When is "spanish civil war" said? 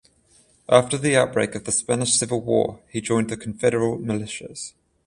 1.71-2.79